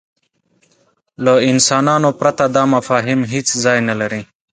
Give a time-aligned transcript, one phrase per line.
[1.25, 4.21] له انسانانو پرته دا مفاهیم هېڅ ځای نهلري.